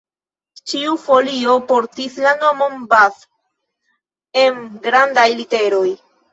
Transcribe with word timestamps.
Ĉiu 0.69 0.95
folio 1.01 1.57
portis 1.73 2.17
la 2.25 2.33
nomon 2.45 2.81
Bath 2.95 3.23
en 4.47 4.61
grandaj 4.89 5.31
literoj. 5.39 5.89